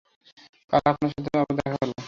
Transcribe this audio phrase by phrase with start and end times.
[0.73, 1.93] কাল আপনার সাথে আবার দেখা করবো।